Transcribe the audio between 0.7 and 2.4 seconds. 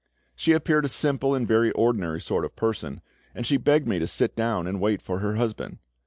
a simple and very ordinary